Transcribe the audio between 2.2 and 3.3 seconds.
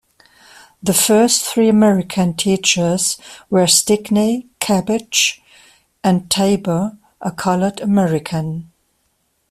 teachers